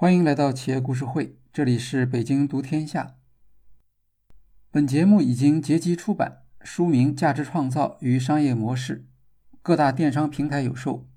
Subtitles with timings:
[0.00, 3.16] 欢迎来到企业故事会，这里是北京读天下。
[4.70, 9.00] 本节目已经结集出版，书名《价值创造与商业模式》，
[9.60, 11.08] 各大电商平台有售。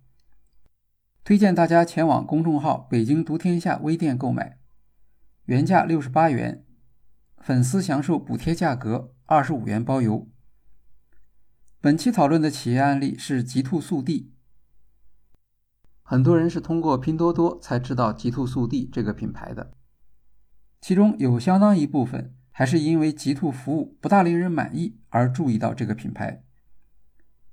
[1.23, 4.57] 推荐大家前往公众号“北京读天下”微店购买，
[5.45, 6.65] 原价六十八元，
[7.37, 10.27] 粉丝享受补贴价格二十五元包邮。
[11.79, 14.31] 本期讨论的企业案例是极兔速递。
[16.11, 19.71] 很多人是通过拼多多才知道极兔速递这个品牌的，
[20.81, 26.43] 其中有相当一部分还是因为极兔服务不大令人满意而注意到这个品牌。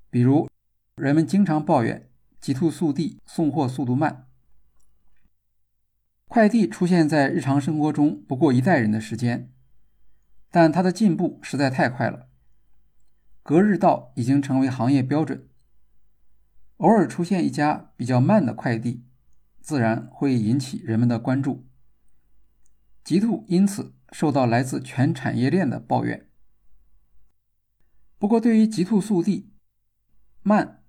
[0.09, 0.49] 比如，
[0.97, 4.27] 人们经常抱怨极兔速递送货速度慢，
[6.27, 9.53] 快递出现在日常生活中不过一代人的时间，
[10.51, 12.27] 但它的进步实在太快了，
[13.41, 15.48] 隔日到已经成为行业标准。
[16.79, 19.03] 偶尔出现一家比较慢的快递，
[19.59, 21.67] 自然会引起人们的关注。
[23.03, 26.29] 极兔因此受到来自全产业链的抱怨。
[28.17, 29.51] 不过，对于极兔速递，
[30.41, 30.83] 慢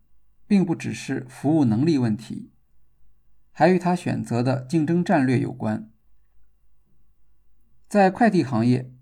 [0.46, 2.52] 并不只是服务能力问题，
[3.50, 5.90] 还与他选择的竞争战略有关。
[7.88, 8.92] 在快递行业，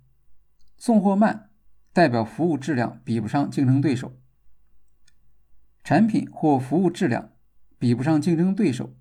[0.79, 1.51] 送货慢
[1.93, 4.18] 代表服务质量比不上竞争对手。
[5.83, 7.33] 产品或服务质量
[7.79, 8.97] 比不上竞争对手，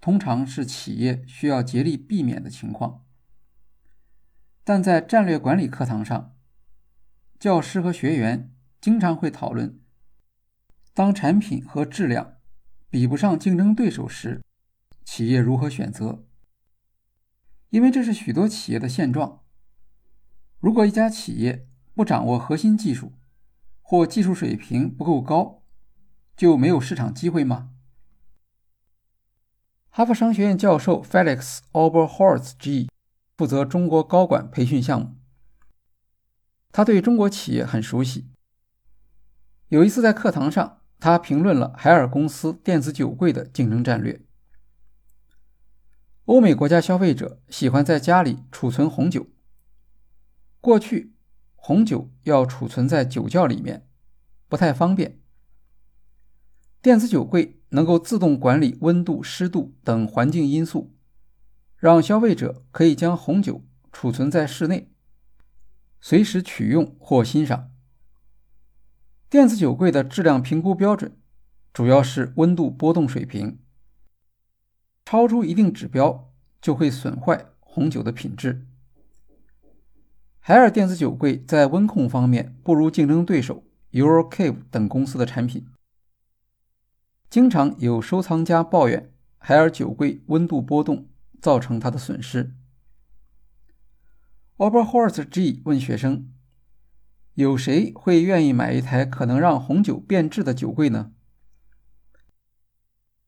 [0.00, 3.04] 通常是企业需要竭力避免的情况。
[4.64, 6.36] 但在战略管理课堂上，
[7.38, 9.80] 教师和学员经常会讨论：
[10.94, 12.34] 当产品和质量
[12.88, 14.42] 比不上竞争对手时，
[15.04, 16.24] 企业如何选择？
[17.70, 19.42] 因为这是许多企业的现状。
[20.60, 23.12] 如果一家企业不掌握核心技术，
[23.80, 25.61] 或技术水平不够高，
[26.36, 27.70] 就没有市场机会吗？
[29.90, 32.88] 哈佛商学院教授 Felix Oberholz G
[33.36, 35.16] 负责中国高管培训项目，
[36.70, 38.30] 他对中国企业很熟悉。
[39.68, 44.22] 有一次在课堂上，他评论了海尔公司电子酒柜的竞争战略。
[46.26, 49.26] 欧美国家消费者喜欢在家里储存红酒，
[50.60, 51.14] 过去
[51.56, 53.88] 红酒要储存在酒窖里面，
[54.48, 55.21] 不太方便。
[56.82, 60.92] 电子酒柜能够自动管理温度、湿度等环境因素，
[61.76, 63.62] 让消费者可以将红酒
[63.92, 64.88] 储存在室内，
[66.00, 67.70] 随时取用或欣赏。
[69.30, 71.16] 电子酒柜的质量评估标准
[71.72, 73.60] 主要是温度波动水平，
[75.04, 78.66] 超出一定指标就会损坏红酒的品质。
[80.40, 83.62] 海尔电子酒柜在温控方面不如竞争对手
[83.92, 85.64] Eurocave 等公司的产品。
[87.32, 91.08] 经常有收藏家抱怨海尔酒柜温度波动
[91.40, 92.54] 造成他的损失。
[94.58, 96.30] Oberholz G 问学生
[97.32, 101.12] ：“有谁会愿意买一台可能让红酒变质的酒柜呢？”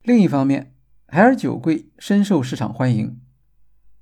[0.04, 0.76] 另一方面，
[1.06, 3.19] 海尔酒柜深受市场欢迎，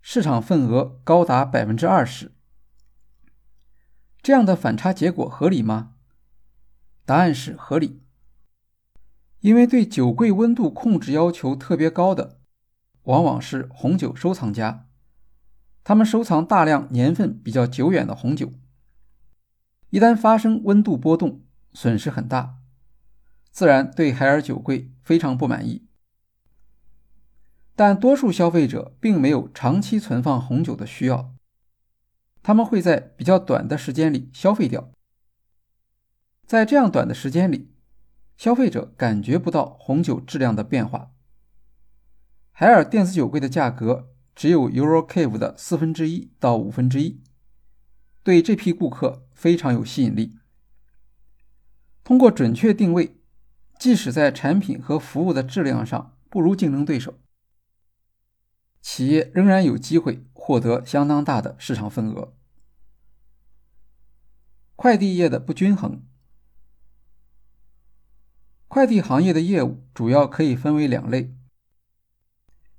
[0.01, 2.33] 市场份额高达百分之二十。
[4.21, 5.95] 这样的反差结果合理吗？
[7.05, 8.03] 答案是合理。
[9.43, 12.39] 因为对酒柜温度控制要求特别高的，
[13.03, 14.87] 往往是红酒收藏家，
[15.83, 18.53] 他们收藏大量年份比较久远的红酒。
[19.91, 21.43] 一旦发生温度波动，
[21.73, 22.59] 损失很大，
[23.51, 25.89] 自然对海尔酒柜非常不满意。
[27.75, 31.35] 但多数消费者并没有长期存放红酒的需要，
[32.45, 34.93] 他们会在比较短的时间里消费掉，
[36.47, 37.72] 在这样短的时间里。
[38.43, 41.13] 消费者感觉不到红酒质量的变化。
[42.51, 47.23] 海尔电子酒柜的价格只有 Eurocave 的四分之一到五分之一，
[48.25, 50.41] 对这批顾客非常有吸引力。
[52.03, 53.17] 通过准确定位，
[53.79, 57.21] 即使在产品和服务的质量上不如竞争对手，
[58.81, 62.35] 企业仍然有机会获得相当大的市场份额。
[64.75, 66.03] 快递业的不均衡。
[68.73, 71.37] 快递行业的业务主要可以分为两类，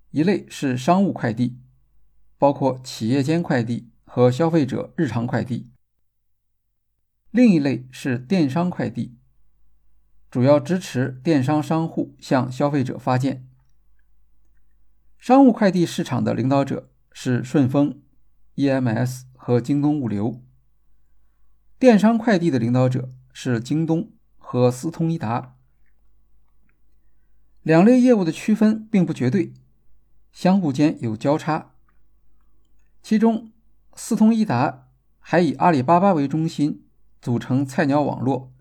[0.10, 1.60] 一类是商务快递，
[2.40, 5.70] 包括企业间快递和消费者日常快递；
[7.30, 9.20] 另一类是电商快递，
[10.32, 13.48] 主要支持电商商户向消费者发件。
[15.20, 18.02] 商务快递市场的领导者是顺丰、
[18.56, 20.42] EMS 和京东物流，
[21.78, 25.60] 电商快递的领导者是京东和斯通一达。
[27.64, 29.54] 两类业务的区分并不绝对，
[30.34, 31.72] 相互间有交叉，
[33.02, 33.52] 其中，
[33.96, 34.90] 四通一达
[35.20, 36.86] 还以阿里巴巴为中心
[37.22, 38.52] 组成菜鸟网络，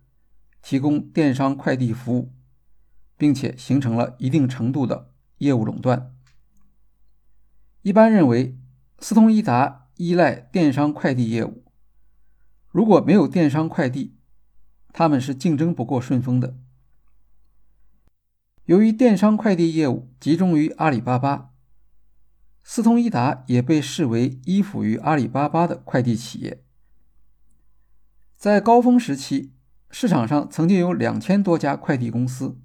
[0.63, 2.33] 提供电商快递服务，
[3.17, 6.15] 并且形成了一定程度的业务垄断。
[7.83, 8.57] 一般认为，
[9.01, 11.65] 四通一达依赖电商快递业务，
[12.71, 14.15] 如果没有电商快递，
[14.93, 16.57] 他们是竞争不过顺丰的。
[18.67, 21.51] 由于电商快递业务集中于阿里巴巴，
[22.63, 26.63] 四通一达也被视为依附于阿里巴巴的快递企业。
[28.37, 29.53] 在高峰时期，
[29.91, 32.57] 市场上曾经有两千多家快递公司。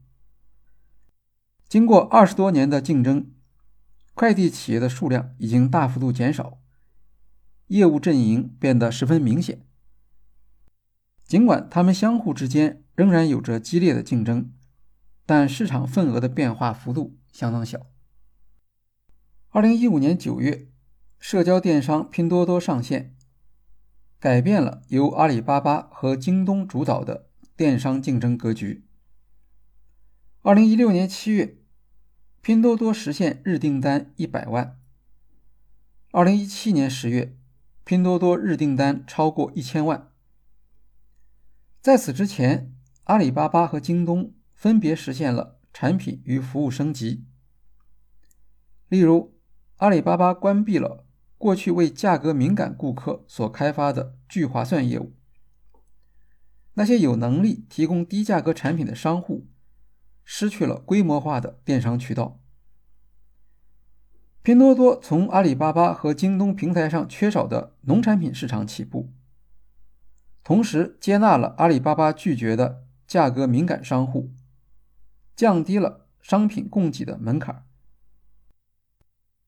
[1.68, 3.32] 经过二十多年的竞争，
[4.14, 6.60] 快递企业的数量已经大幅度减少，
[7.68, 9.66] 业务阵营变得十分明显。
[11.26, 14.54] 尽管他们相互之间仍然有着激烈的竞争。
[15.28, 17.88] 但市场份额的变化幅度相当小。
[19.50, 20.70] 二零一五年九月，
[21.20, 23.14] 社交电商拼多多上线，
[24.20, 27.28] 改变了由阿里巴巴和京东主导的
[27.58, 28.86] 电商竞争格局。
[30.44, 31.58] 二零一六年七月，
[32.42, 34.80] 拼多多实现日订单一百万。
[36.12, 37.38] 二零一七年十月，
[37.84, 40.10] 拼多多日订单超过一千万。
[41.82, 44.37] 在此之前，阿里巴巴和京东。
[44.58, 47.24] 分别实现了产品与服务升级。
[48.90, 49.38] 例如，
[49.76, 51.06] 阿里巴巴关闭了
[51.38, 55.14] 过去为价格敏感顾客所开发的聚划算业务，
[56.74, 59.46] 那些有能力提供低价格产品的商户
[60.26, 62.40] 失去了规模化的电商渠道。
[64.42, 69.14] 拼多多从阿里巴巴和京东平台上缺少的农产品市场起步，
[70.44, 74.32] 同时接纳了阿里巴巴拒绝的价格敏感商户。
[75.38, 77.68] 降低了商品供给的门槛。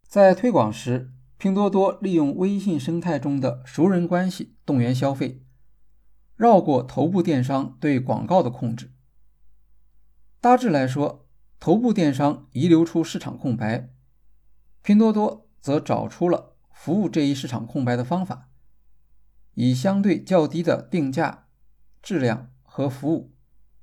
[0.04, 5.44] 在推广时，拼多多利用微信生态中的熟人关系动员消费，
[6.36, 8.92] 绕过头部电商对广告的控制。
[10.40, 11.28] 大致来说，
[11.60, 13.90] 头部电商遗留出市场空白，
[14.84, 18.50] 拼多多则找出了服务这一市场空白的方法，
[19.56, 21.48] 以相对较低的定价、
[22.04, 23.34] 质量和服务，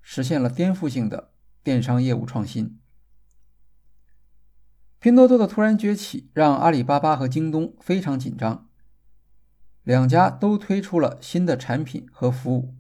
[0.01, 1.33] 实现了颠覆性的。
[1.67, 2.79] 电商业务创新，
[5.01, 8.69] 拼多多的突然崛起让阿里巴巴和京东非常紧张，
[9.83, 12.77] 两家都推出了新的产品和服务，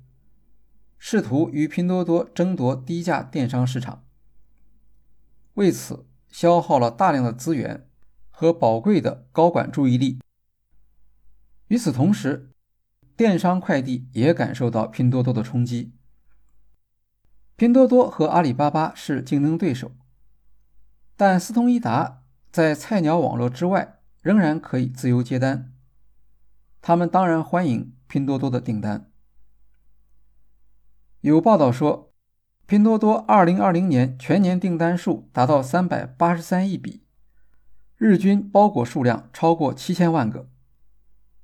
[0.98, 4.04] 试图与拼多多争夺低价电商市场，
[5.54, 7.88] 为此消耗了大量的资源
[8.30, 10.20] 和宝贵的高管注意力。
[11.66, 12.52] 与此同时，
[13.16, 15.92] 电商快递也感受到拼多多的冲击。
[17.56, 19.92] 拼多多和阿里巴巴是竞争对手，
[21.16, 22.22] 但四通一达
[22.52, 25.72] 在菜鸟网络之外仍然可以自由接单。
[26.82, 29.10] 他们当然欢迎拼多多的订单。
[31.22, 32.12] 有报道说，
[32.66, 37.04] 拼多多2020年全年订单数达到383亿笔，
[37.96, 40.50] 日均包裹数量超过7000万个，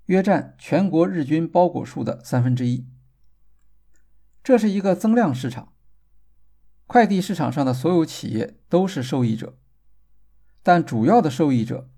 [0.04, 2.86] 约占全国日均包裹数的三分之一。
[4.44, 5.72] 这是一个增量市场。
[6.92, 9.56] 快递市场上的所有企业都是受益者，
[10.62, 11.88] 但主要的受益者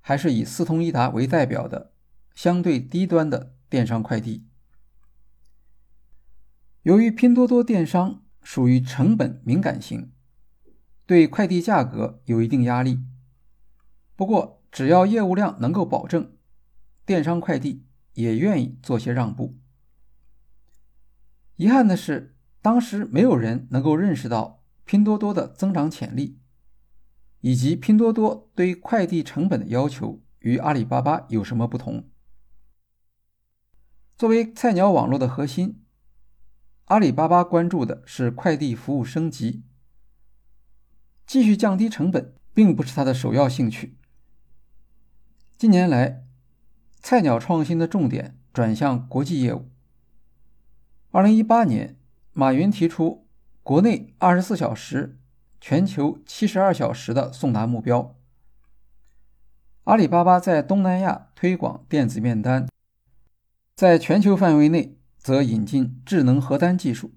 [0.00, 1.90] 还是以四通一达为代表的
[2.32, 4.46] 相对低端的电商快递。
[6.84, 10.12] 由于拼多多电商属于成本敏感型，
[11.06, 13.00] 对快递价格有一定压力。
[14.14, 16.36] 不过，只要业务量能够保证，
[17.04, 19.58] 电商快递也愿意做些让步。
[21.56, 22.35] 遗憾的是。
[22.66, 26.40] 当时没有人能够认识到拼多多的增长潜力，
[27.40, 32.10] 以及拼多多对快递成本的要求与阿里巴巴有什么不同。
[34.18, 35.84] 作为菜鸟网络的核心，
[36.86, 39.62] 阿里巴巴关注的是快递服务升级，
[41.24, 43.96] 继续降低成本并不是它的首要兴趣。
[45.56, 46.24] 近年来，
[46.98, 49.70] 菜鸟创新的重点转向国际业务。
[51.12, 51.95] 二零一八年。
[52.38, 53.26] 马云提出
[53.62, 55.18] 国内二十四小时、
[55.58, 58.14] 全球七十二小时的送达目标。
[59.84, 62.68] 阿里巴巴在东南亚推广电子面单，
[63.74, 67.14] 在全球范围内则引进智能核单技术。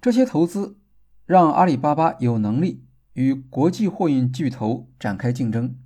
[0.00, 0.78] 这些投资
[1.26, 5.78] 让阿里巴巴有能力与国际货运巨头展开竞争，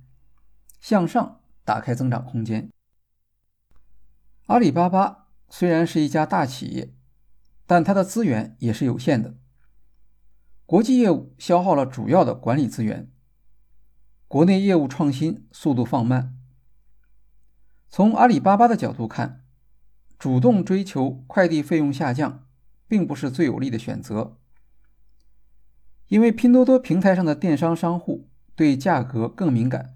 [0.79, 2.69] 向上打开增长空间。
[4.45, 6.93] 阿里巴巴虽然是一家大企业。
[7.71, 9.37] 但它的资源也是有限的，
[10.65, 13.09] 国际业务消耗了主要的管理资源，
[14.27, 16.37] 国内业务创新速度放慢。
[17.89, 19.45] 从阿里巴巴的角度看，
[20.19, 22.45] 主动追求快递费用下降，
[22.89, 24.35] 并不是最有利的选择，
[26.09, 29.95] 因为拼多多平台上的电商商户对价格更敏感，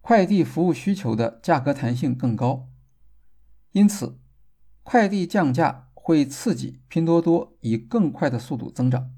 [0.00, 2.68] 快递服务需求的价格弹性更高，
[3.72, 4.20] 因此，
[4.84, 9.10] 快递降价会刺激拼多多以更快的速度增长。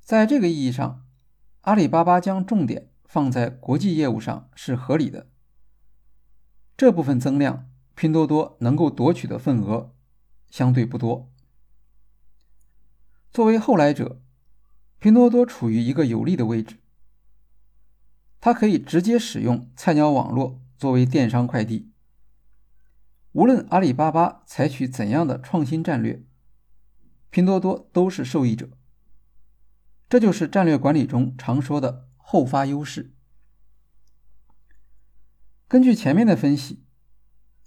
[0.00, 1.04] 在这个意义上，
[1.62, 5.26] 阿里巴巴将重点放在国际业务上是合理的。
[6.76, 9.92] 这部分增量，拼多多能够夺取的份额
[10.52, 11.32] 相对不多。
[13.32, 14.20] 作为后来者，
[15.00, 16.78] 拼多多处于一个有利的位置，
[18.40, 21.90] 它可以直接使用菜鸟网络作为电商快递。
[23.34, 26.22] 无论阿里巴巴采取怎样的创新战略，
[27.30, 28.70] 拼多多都是受益者。
[30.08, 33.12] 这就是战略管理中常说的后发优势。
[35.66, 36.84] 根据前面的分析，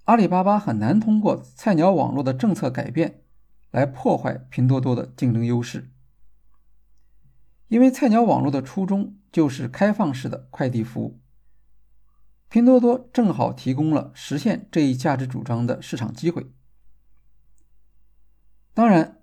[0.04, 3.20] 阿里巴巴很难通过菜鸟网络的政策改变
[3.70, 5.90] 来破坏拼多多的竞争优势，
[7.66, 11.20] 因为菜鸟网络的初衷就是开放式的快递服务，
[12.48, 16.50] 拼多多正好提供了实现这一价值主张的市场机会。
[18.72, 19.20] 当然，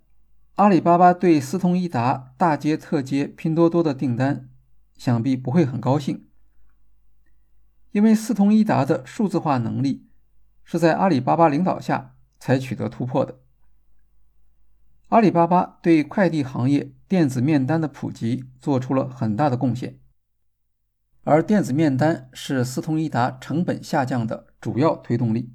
[0.55, 4.50] 阿里巴巴对思通一达大接特接拼多多的订单，
[4.96, 6.27] 想必不会很高兴。
[7.91, 10.08] 因为四通一达的数字化能力
[10.63, 13.39] 是在阿里巴巴领导下才取得突破的。
[15.08, 20.00] 阿里巴巴对快递行业电子面单的普及做出了很大的贡献，
[21.25, 25.51] 而电子面单是四通一达成本下降的主要推动力。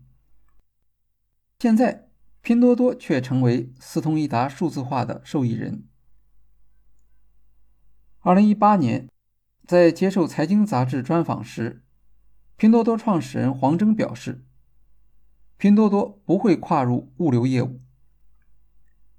[1.60, 2.08] 现在，
[2.40, 5.84] 拼多多却成为四通一达数字化的受益人。
[8.18, 9.08] 二零一八年，
[9.64, 11.84] 在接受财经杂志专访时。
[12.56, 14.44] 拼多多创始人黄峥表示
[15.56, 17.80] ：“拼多多不会跨入物流业务。”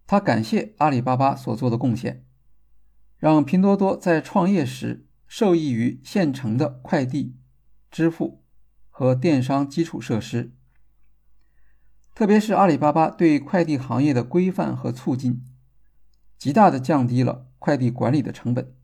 [0.06, 2.26] 他感谢阿里巴巴所做的贡献，
[3.18, 7.38] 让拼多多在创业时受益于现成的快递、
[7.90, 8.44] 支付
[8.90, 10.52] 和电商基础设施，
[12.14, 15.46] 特别是阿里巴巴对快递行业的规范和促进，
[16.38, 18.76] 极大的降低了快递管理的成本。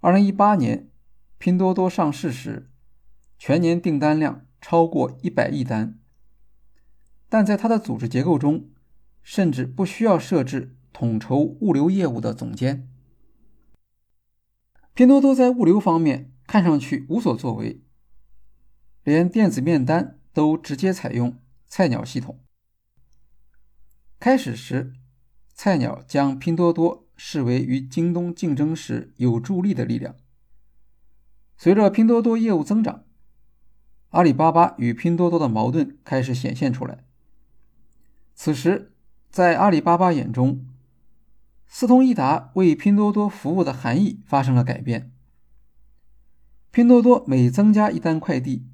[0.00, 0.90] 二零一八年，
[1.38, 2.68] 拼多多上市时。
[3.38, 6.00] 全年订单量超过一百亿单，
[7.28, 8.68] 但在它的组织结构中，
[9.22, 12.88] 甚至不需要设置统筹物流业务的总监。
[14.98, 17.80] 拼多多在物流方面看上去无所作为，
[19.04, 21.38] 连电子面单都直接采用
[21.68, 22.40] 菜鸟系统。
[24.18, 24.92] 开始时，
[25.54, 30.16] 菜鸟将拼多多视为与京东竞争时有助力的力量。
[31.56, 33.04] 随着拼多多业务增长，
[34.08, 37.04] 阿里巴巴与拼多多的矛盾开始显现出来。
[38.34, 38.90] 此时，
[39.30, 40.66] 在阿里巴巴眼中，
[41.68, 45.12] 四通一达为拼多多服务的含义发生了改变。
[46.72, 48.66] 拼多多每增加一单快递，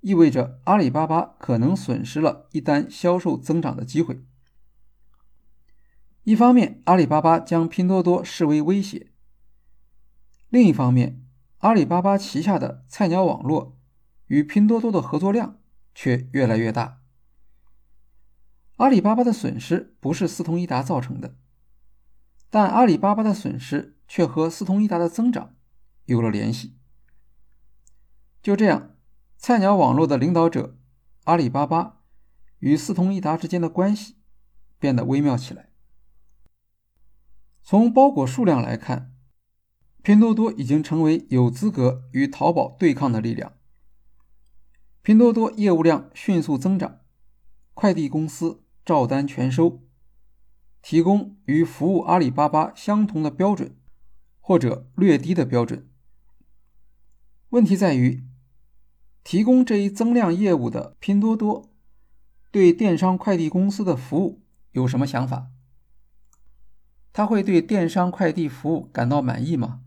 [0.00, 4.24] 意味着阿里巴巴可能损失了一单销售增长的机会。
[6.22, 9.08] 一方面，阿里巴巴将拼多多视为威胁；
[10.48, 11.24] 另一方面，
[11.58, 13.76] 阿里巴巴旗下的菜鸟网络。
[14.28, 15.58] 与拼多多的合作量
[15.94, 17.02] 却越来越大。
[18.76, 21.36] 阿里巴巴的损失不是四通一达造成的，
[22.52, 25.54] 但阿里巴巴的损失却和四通一达的增长
[26.04, 26.76] 有了联系。
[28.42, 28.94] 就这样，
[29.38, 30.76] 菜鸟网络的领导者
[31.24, 32.02] 阿里巴巴
[32.58, 34.16] 与四通一达之间的关系
[34.78, 35.70] 变得微妙起来。
[37.62, 39.14] 从包裹数量来看，
[40.02, 43.54] 拼多多已经成为有资格与淘宝对抗的力量。
[45.00, 47.00] 拼多多业务量迅速增长，
[47.72, 49.81] 快递公司照单全收，
[50.82, 53.76] 提供与服务阿里巴巴相同的标准，
[54.40, 55.88] 或者略低的标准。
[57.50, 58.26] 问题在于，
[59.22, 61.70] 提供这一增量业务的拼多多，
[62.50, 65.50] 对电商快递公司的服务有什么想法？
[67.12, 69.82] 他会对电商快递服务感到满意吗？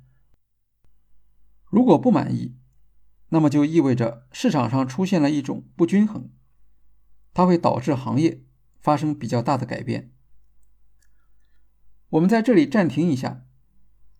[1.66, 2.56] 如果不满意，
[3.30, 6.30] 那么就意味着市场上出现了一种不均衡，
[7.34, 8.46] 它会导致行业
[8.80, 10.15] 发生比较大的改变。
[12.10, 13.44] 我们在这里暂停一下，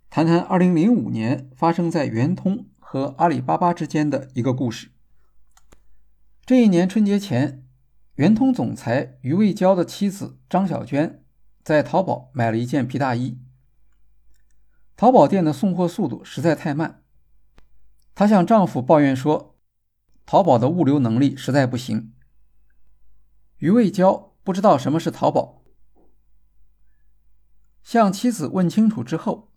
[0.10, 4.90] 谈谈2005年发生在圆通和阿里巴巴之间的一个故事。
[6.46, 7.64] 这一年春节前，
[8.16, 11.24] 圆通总裁余卫娇的妻子张小娟
[11.64, 13.38] 在淘宝买了一件皮大衣，
[14.98, 17.04] 淘宝店的送货速度实在太慢。
[18.16, 19.58] 她向丈夫抱怨说
[20.26, 22.14] ：“淘宝的物流能力实在不行。
[23.58, 25.65] 余卫娇不知道什么是淘宝，
[27.86, 29.52] 向妻子问清楚之后，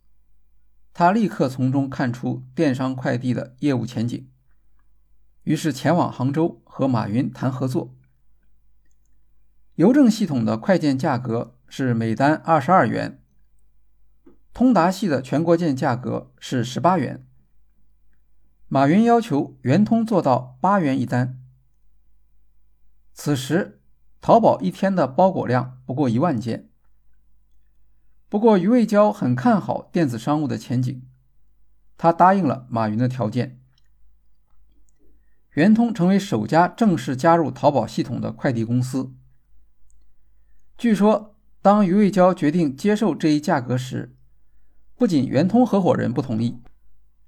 [0.92, 4.30] 他立刻从中看出电商快递的业务前景，
[5.44, 7.96] 于是前往杭州和马云谈合作。
[9.76, 13.22] 邮政系统的快件价格是每单二十二元，
[14.52, 17.26] 通达系的全国件价格是十八元。
[18.66, 21.40] 马云要求圆通做到八元一单。
[23.14, 23.80] 此时，
[24.20, 26.67] 淘宝一天的包裹量不过一万件。
[28.30, 31.02] 不过，余卫娇很看好电子商务的前景，
[31.96, 33.58] 他答应了马云的条件。
[35.52, 39.14] 圆通成为首家正式加入淘宝系统的快递公司。
[40.76, 44.14] 据说，当余卫娇决定接受这一价格时，
[44.94, 46.60] 不仅圆通合伙人不同意。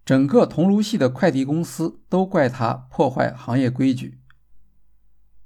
[0.04, 4.20] 整个桐庐系的快递公司都怪他破坏行业规矩。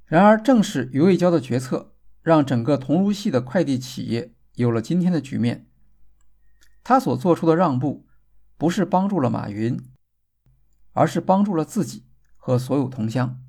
[0.04, 5.66] 然而，正是余卫娇的决策，让整个桐庐系的快递企业有了今天的局面。
[6.82, 8.06] 他所做出的让步，
[8.56, 9.80] 不是帮助了马云，
[10.92, 12.04] 而是帮助了自己
[12.36, 13.40] 和所有同乡。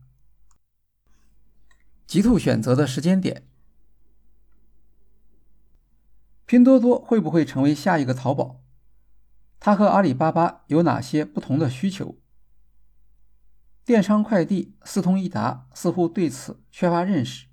[2.08, 3.48] 极兔选择的时间点，
[6.46, 8.64] 拼多多会不会成为下一个淘宝？
[9.60, 12.18] 它和阿里巴巴有哪些不同的需求？
[13.84, 17.48] 电商快递四通一达似乎对此缺乏认识。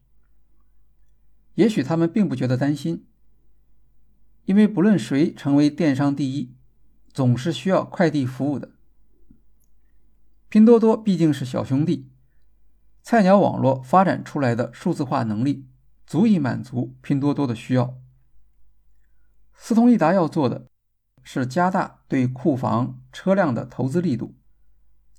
[1.55, 3.07] 也许他们并不觉得担心，
[4.45, 6.55] 因为不论谁成为电商第一，
[7.13, 8.71] 总是需要快递服务的。
[10.49, 12.11] 拼多多毕竟是小兄弟，
[13.03, 15.67] 菜鸟网络发展出来的数字化能力
[16.07, 17.97] 足以满足拼多多的需要。
[19.55, 20.67] 四通一达要做的。
[21.25, 24.35] 是加大对库房车辆的投资力度，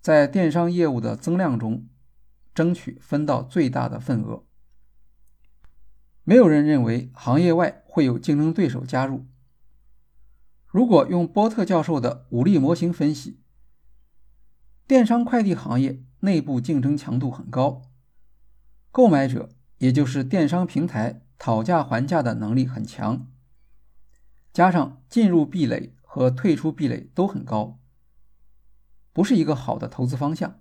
[0.02, 1.88] 在电商业务的增量中，
[2.54, 4.44] 争取分到最大的份额。
[6.24, 9.26] 没有人认为行业外会有竞争对手加入。
[10.68, 13.42] 如果用波特教授的武力模型分析，
[14.88, 17.84] 电商快递行业内部竞争强度很高，
[18.92, 23.28] 购买者也就是电商平台讨价还价的能力很强。
[24.52, 27.80] 加上进入壁垒和退出壁垒都很高，
[29.12, 30.60] 不是一个好的投资方向。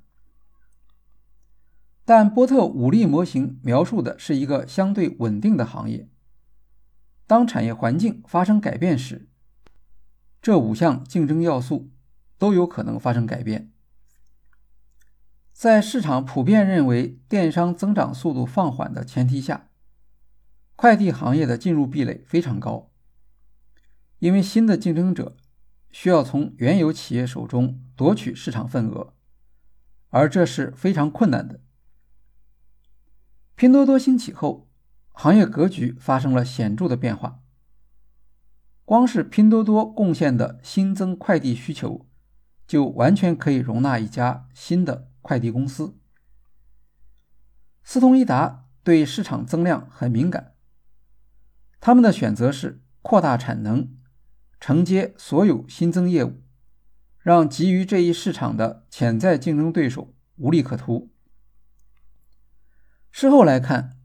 [2.05, 6.09] 但波特五力模型描述的是一个相对稳定的行业。
[7.27, 9.29] 当产业环境发生改变时，
[10.41, 11.91] 这五项竞争要素
[12.37, 13.71] 都有可能发生改变。
[15.53, 19.69] 在市场普遍认为电商增长速度放缓的前提下，
[20.75, 22.91] 快递行业的进入壁垒非常高。
[24.19, 25.37] 因为新的竞争者
[25.93, 29.15] 需要从原有企业手中夺取市场份额，
[30.09, 31.61] 而这是非常困难的。
[33.55, 34.69] 拼多多兴起后，
[35.11, 37.41] 行业格局发生了显著的变化。
[38.85, 42.07] 光是拼多多贡献的新增快递需求，
[42.67, 45.97] 就完全可以容纳一家新的快递公司。
[47.85, 50.55] 四通一达对市场增量很敏感，
[51.81, 53.97] 他们的选择是扩大产能。
[54.61, 56.41] 承接所有新增业务，
[57.19, 61.12] 让急于这一市场的潜在竞争对手无利可图。
[63.13, 63.99] 事后来看，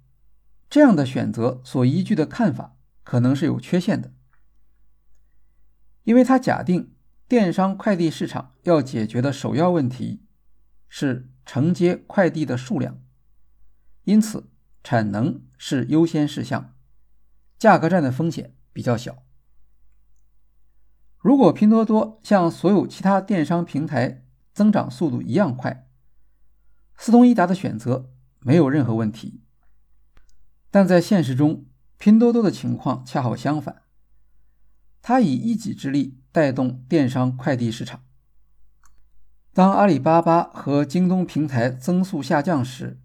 [0.69, 4.11] 这样的选择所依据的看法可能是有缺陷的，
[6.03, 6.93] 因为他假定
[7.27, 10.25] 电商快递市场要解决的首要问题
[10.89, 12.99] 是承接快递的数量，
[14.03, 14.49] 因此
[14.83, 16.75] 产能是优先事项，
[17.57, 19.23] 价格战的风险比较小。
[21.17, 25.87] 如果拼多多像所有其他电商平台增长速度一样快，
[26.97, 28.11] 四通一达的选择
[28.47, 29.41] 没有任何问题。
[30.71, 31.65] 但在现实中，
[31.97, 33.83] 拼多多的情况恰好相反，
[35.01, 38.05] 它以一己之力带动电商快递市场。
[39.53, 43.01] 当阿里巴巴和京东平台增速下降时，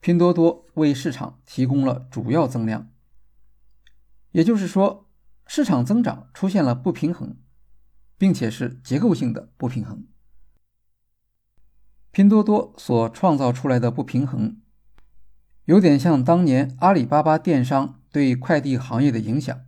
[0.00, 2.90] 拼多多为市场提供了主要增量。
[4.32, 5.04] 也就是说。
[5.50, 7.34] 市场增长出现了不平衡，
[8.18, 10.06] 并且是结构性的不平衡。
[12.10, 14.60] 拼多多所创造出来的不平衡，
[15.64, 19.60] 有点像当年阿里巴巴电商对快递行业的影响，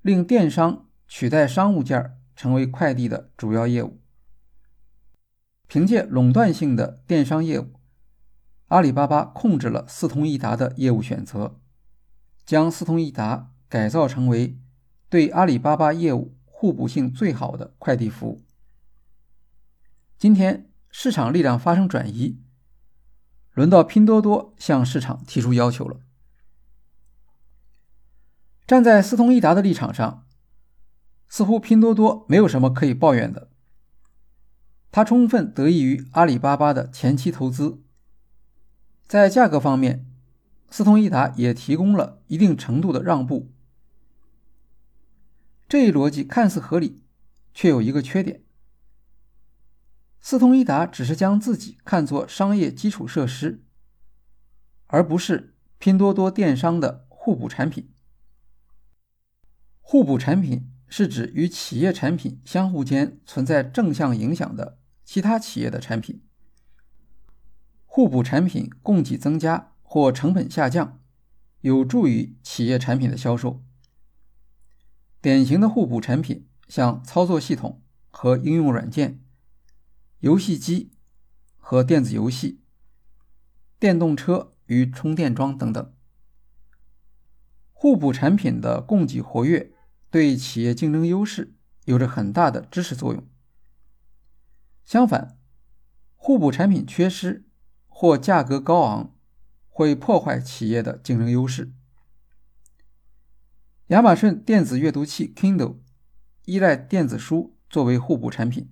[0.00, 4.00] 令电商取代商务件成为快递的主要业务。
[5.66, 7.72] 凭借垄断性的电商业务，
[8.68, 11.60] 阿里巴巴控制了四通一达的业务选择，
[12.44, 13.50] 将四通一达。
[13.72, 14.58] 改造成为
[15.08, 18.44] 对阿里巴巴业务互补性最好的快递服务。
[20.18, 22.38] 今天市场力量发生转移，
[23.54, 26.00] 轮到拼多多向市场提出要求了。
[28.66, 30.26] 站在斯通伊达的立场上，
[31.28, 33.50] 似乎拼多多没有什么可以抱怨的。
[34.90, 37.82] 它充分得益于阿里巴巴的前期投资，
[39.06, 40.06] 在价格方面，
[40.68, 43.50] 斯通伊达也提供了一定程度的让步。
[45.66, 47.02] 这一逻辑看似合理，
[47.54, 48.41] 却有一个缺点：
[50.22, 53.64] 斯通伊达只是将自己看作商业基础设施，
[54.86, 57.92] 而不是拼多多电商的互补产品。
[59.80, 66.22] 互补产品是指与企业产品相互间存在正向影响的其他企业的产品。
[67.84, 71.00] 互补产品供给增加或成本下降，
[71.62, 73.62] 有助于企业产品的销售。
[75.20, 79.20] 典型的互补产品像操作系统和应用软件、
[80.22, 80.92] 游戏机
[81.56, 82.60] 和电子游戏、
[83.80, 85.92] 电动车与充电桩等等。
[87.72, 89.72] 互补产品的供给活跃，
[90.10, 91.56] 对企业竞争优势
[91.86, 93.26] 有着很大的支持作用。
[94.84, 95.36] 相反，
[96.14, 97.44] 互补产品缺失
[97.88, 99.16] 或价格高昂，
[99.68, 101.72] 会破坏企业的竞争优势。
[103.88, 105.78] 亚马逊电子阅读器 Kindle
[106.44, 108.70] 依赖电子书作为互补产品，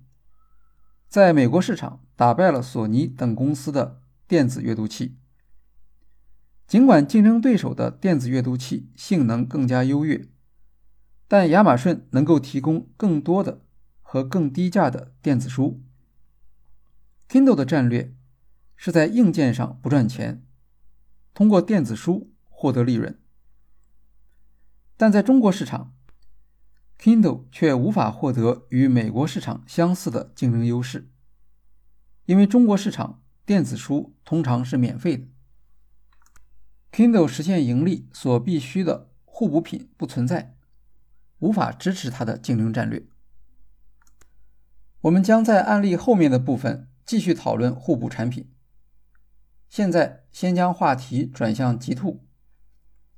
[1.11, 5.17] 在美国市场打败了索尼等公司的电子阅读器。
[6.65, 10.29] 尽管竞争对手的电子阅读器性能更加优越，
[11.27, 13.59] 但亚马逊能够提供更多的
[14.01, 15.83] 和更低价的电子书。
[17.27, 18.15] Kindle 的战略
[18.77, 20.41] 是在硬件上不赚钱，
[21.33, 23.19] 通过电子书获得利润。
[24.95, 25.93] 但在中国市场
[27.01, 31.09] ，Kindle 却无法获得与美国市场相似的竞争优势，
[32.25, 35.25] 因为中国市场电子书通常是免费的。
[36.91, 40.55] Kindle 实现盈利所必须的互补品不存在，
[41.39, 43.07] 无法支持它的竞争战略。
[45.01, 48.51] 我们将在案例后面的部分继续讨论互补产品。
[49.67, 52.27] 现在先将话题转向极兔，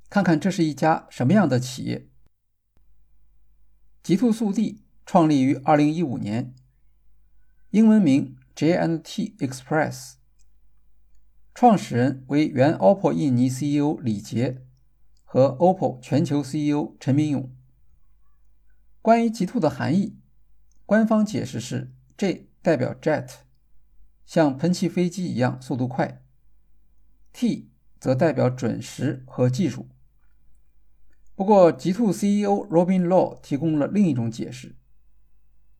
[0.08, 2.08] 看看这是一家什么样的企业。
[4.04, 6.54] 极兔速递创立于2015年，
[7.70, 10.16] 英文名 J&T Express。
[11.54, 14.66] 创始人为原 OPPO 印尼 CEO 李杰
[15.24, 17.50] 和 OPPO 全球 CEO 陈明勇。
[19.00, 20.18] 关于极兔的含义，
[20.84, 23.30] 官方解释是 J 代表 Jet，
[24.26, 26.22] 像喷气飞机一样速度快
[27.32, 29.88] ；T 则代表准时和技术。
[31.36, 34.76] 不过，极兔 CEO Robin Law 提供了另一种解释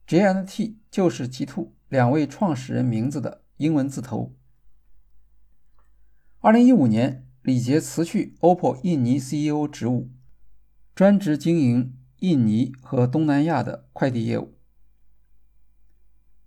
[0.09, 4.35] ：JNT 就是极兔两位创始人名字的英文字头。
[6.41, 10.11] 二零一五年，李杰辞去 OPPO 印尼 CEO 职务，
[10.93, 14.59] 专职经营印尼和东南亚的快递业务。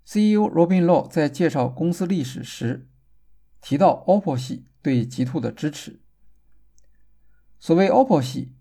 [0.05, 2.89] CEO Robin Law 在介绍公司历史时
[3.61, 6.01] 提到 OPPO 系对极兔的支持。
[7.57, 8.53] 所谓 OPPO 系，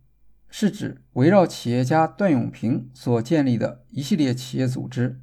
[0.48, 5.20] 是指围绕企业家段永平所建立的一系列企业组织，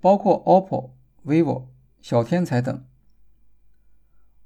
[0.00, 0.90] 包括 OPPO、
[1.24, 1.68] vivo、
[2.00, 2.84] 小天才等。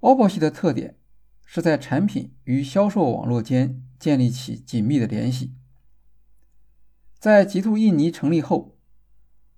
[0.01, 0.97] OPPO 系的特点
[1.45, 5.55] 是在产品与销售网络间建立起紧密的联系。
[7.19, 8.79] 在极兔印尼成立后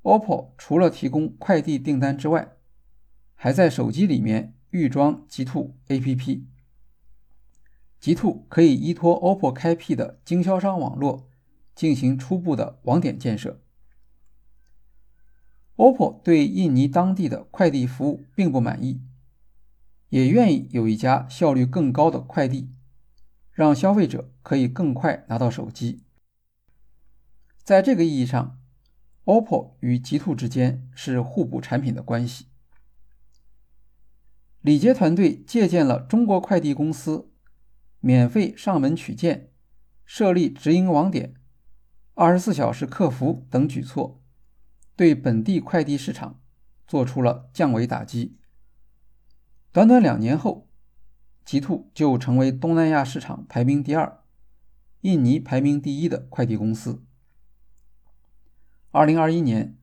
[0.02, 2.56] ，OPPO 除了提供快递订单之外，
[3.34, 6.44] 还在手机里面预装极兔 APP。
[8.04, 11.30] 极兔可以依托 OPPO 开辟的经销商网络
[11.74, 13.62] 进行初步的网点建设。
[15.76, 19.00] OPPO 对印尼当地的快递服务并不满意。
[20.10, 22.68] 也愿意有一家效率更高的快递，
[23.50, 26.02] 让消费者可以更快拿到手机。
[27.62, 28.58] 在这个意义上
[29.24, 32.48] ，OPPO 与极兔之间是互补产品的关系。
[34.60, 37.30] 李杰团队借鉴了中国快递公司
[38.04, 39.48] 免费上门取件、
[40.04, 41.32] 设立直营网点、
[42.12, 44.20] 二十四小时客服等举措，
[44.94, 46.38] 对本地快递市场
[46.86, 48.36] 做出了降维打击。
[49.72, 50.68] 短短两年后，
[51.46, 54.20] 极兔就成为东南亚市场排名第二、
[55.00, 57.02] 印尼排名第一的快递公司。
[58.90, 59.78] 二零二一年，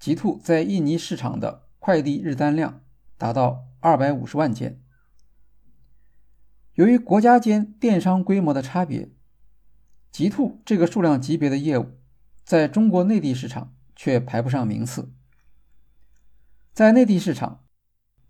[0.00, 2.82] 极兔在印尼市场的快递日单量
[3.18, 4.80] 达到二百五十万件。
[6.78, 9.10] 由于国家间电商规模的差别，
[10.12, 11.98] 极兔这个数量级别的业务
[12.44, 15.12] 在中国内地市场却排不上名次。
[16.72, 17.64] 在内地市场，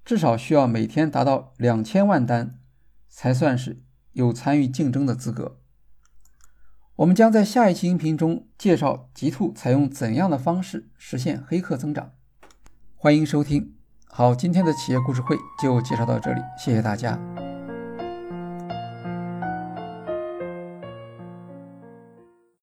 [0.03, 2.59] 至少需要每天达到两千万单，
[3.07, 3.83] 才算是
[4.13, 5.61] 有参与竞争的资格。
[6.97, 12.13] 我们将在下一期音频中介绍极兔采用怎样的方式实现黑客增长。
[12.97, 13.75] 欢迎收听。
[14.07, 17.38] 好，今天的企业故事会就介绍到这里，谢谢大家。